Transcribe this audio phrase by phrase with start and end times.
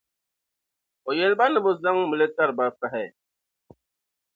[1.07, 3.05] o yɛli ba ni bɛ zaŋm’ li tari ba pahi.